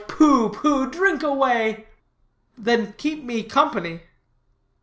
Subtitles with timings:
[0.07, 0.89] Pooh, pooh!
[0.89, 1.85] drink away."
[2.57, 4.01] "Then keep me company."